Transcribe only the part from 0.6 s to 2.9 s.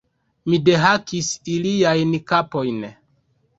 dehakis iliajn kapojn!